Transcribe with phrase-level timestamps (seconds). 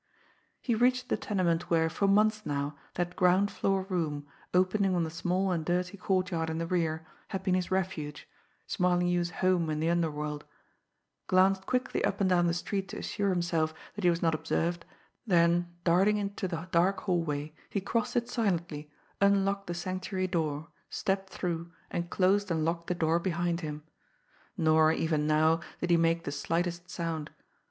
[0.59, 5.11] He reached the tenement where, for months now, that ground floor room, opening on the
[5.11, 8.27] small and dirty courtyard in the rear, had been his refuge,
[8.65, 10.43] Smarlinghue's home in the underworld,
[11.27, 14.85] glanced quickly up and down the street to assure himself that he was not observed,
[15.27, 18.89] then, darting into the dark hallway, he crossed it silently,
[19.21, 23.83] unlocked the Sanctuary door, stepped through, and closed and locked the door behind him.
[24.57, 27.29] Nor, even now, did he make the slightest sound.